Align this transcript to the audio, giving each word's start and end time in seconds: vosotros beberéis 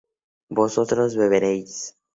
vosotros 0.49 1.15
beberéis 1.15 1.93